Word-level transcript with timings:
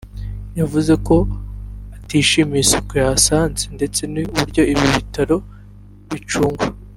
yavuze 0.59 0.93
ko 1.07 1.15
atishimiye 1.95 2.61
isuku 2.65 2.91
yahasanze 3.01 3.63
ndetse 3.77 4.01
n’uburyo 4.11 4.61
ibi 4.71 4.85
bitaro 4.95 5.37
bicungwa 6.11 6.65